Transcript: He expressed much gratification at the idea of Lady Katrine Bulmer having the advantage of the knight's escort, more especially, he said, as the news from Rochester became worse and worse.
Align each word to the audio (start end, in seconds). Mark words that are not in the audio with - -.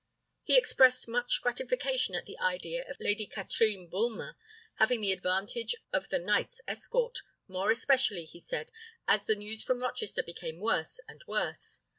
He 0.41 0.57
expressed 0.57 1.07
much 1.07 1.43
gratification 1.43 2.15
at 2.15 2.25
the 2.25 2.39
idea 2.39 2.83
of 2.89 2.99
Lady 2.99 3.27
Katrine 3.27 3.87
Bulmer 3.87 4.35
having 4.77 4.99
the 4.99 5.11
advantage 5.11 5.75
of 5.93 6.09
the 6.09 6.17
knight's 6.17 6.59
escort, 6.67 7.19
more 7.47 7.69
especially, 7.69 8.25
he 8.25 8.39
said, 8.39 8.71
as 9.07 9.27
the 9.27 9.35
news 9.35 9.61
from 9.63 9.79
Rochester 9.83 10.23
became 10.23 10.57
worse 10.59 10.99
and 11.07 11.23
worse. 11.27 11.81